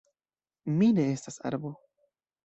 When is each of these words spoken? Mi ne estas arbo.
Mi 0.79 0.87
ne 0.99 1.05
estas 1.17 1.37
arbo. 1.51 1.73